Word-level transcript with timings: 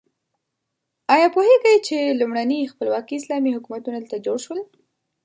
ایا 1.13 1.27
پوهیږئ 1.35 1.77
چې 1.87 1.97
لومړني 2.19 2.59
خپلواکي 2.71 3.13
اسلامي 3.17 3.51
حکومتونه 3.57 3.97
دلته 3.99 4.17
جوړ 4.25 4.37
شول؟ 4.45 4.59